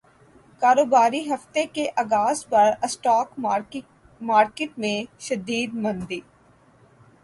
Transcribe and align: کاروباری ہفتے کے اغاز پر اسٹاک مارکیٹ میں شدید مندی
کاروباری 0.61 1.19
ہفتے 1.27 1.65
کے 1.73 1.85
اغاز 1.97 2.43
پر 2.49 2.71
اسٹاک 2.83 3.39
مارکیٹ 4.21 4.77
میں 4.79 4.97
شدید 5.19 5.73
مندی 5.83 6.19